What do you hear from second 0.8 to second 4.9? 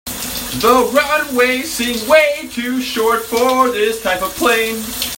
runway seems way to short for this type of plane.